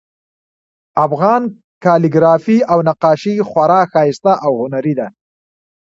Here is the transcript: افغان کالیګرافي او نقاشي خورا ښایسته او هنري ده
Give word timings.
افغان 1.05 1.43
کالیګرافي 1.83 2.57
او 2.71 2.77
نقاشي 2.87 3.35
خورا 3.49 3.81
ښایسته 3.91 4.33
او 4.45 4.51
هنري 4.61 4.93
ده 4.99 5.07